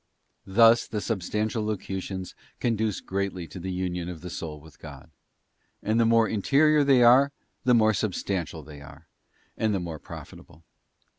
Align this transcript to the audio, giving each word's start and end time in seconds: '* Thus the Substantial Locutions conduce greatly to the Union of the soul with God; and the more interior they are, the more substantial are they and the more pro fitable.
'* 0.33 0.45
Thus 0.61 0.87
the 0.87 0.99
Substantial 0.99 1.63
Locutions 1.63 2.33
conduce 2.59 3.01
greatly 3.01 3.47
to 3.47 3.59
the 3.59 3.71
Union 3.71 4.09
of 4.09 4.21
the 4.21 4.31
soul 4.31 4.59
with 4.59 4.79
God; 4.79 5.11
and 5.83 5.99
the 5.99 6.07
more 6.07 6.27
interior 6.27 6.83
they 6.83 7.03
are, 7.03 7.31
the 7.65 7.75
more 7.75 7.93
substantial 7.93 8.61
are 8.61 8.63
they 8.65 8.83
and 9.63 9.75
the 9.75 9.79
more 9.79 9.99
pro 9.99 10.17
fitable. 10.21 10.63